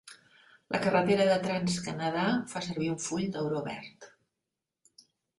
[0.75, 4.09] La carretera de Trans Canadà fa servir un full d'auró verd.